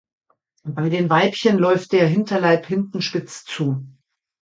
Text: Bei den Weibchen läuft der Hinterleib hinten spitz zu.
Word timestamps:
Bei 0.65 0.89
den 0.89 1.11
Weibchen 1.11 1.59
läuft 1.59 1.91
der 1.91 2.07
Hinterleib 2.07 2.65
hinten 2.65 3.03
spitz 3.03 3.43
zu. 3.45 3.85